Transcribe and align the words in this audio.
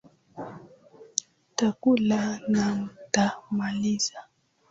Mtakula 1.51 2.39
na 2.47 2.75
mtamaliza 2.75 4.23